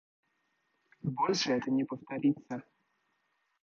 [1.03, 2.63] Больше это не повторится.